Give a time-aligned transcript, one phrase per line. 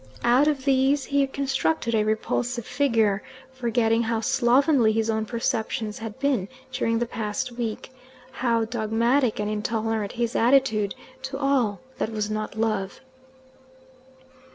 [0.23, 6.17] Out of these he constructed a repulsive figure, forgetting how slovenly his own perceptions had
[6.17, 7.91] been during the past week,
[8.31, 13.01] how dogmatic and intolerant his attitude to all that was not Love.